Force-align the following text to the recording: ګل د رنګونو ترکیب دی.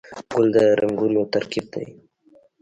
ګل 0.31 0.45
د 0.53 0.55
رنګونو 0.79 1.21
ترکیب 1.33 1.65
دی. 1.73 1.85